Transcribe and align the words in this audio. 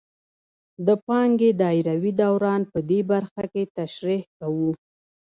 د 0.85 0.89
پانګې 1.05 1.49
دایروي 1.61 2.11
دوران 2.21 2.61
په 2.71 2.79
دې 2.89 2.99
برخه 3.11 3.43
کې 3.53 3.63
تشریح 3.77 4.23
کوو 4.37 4.71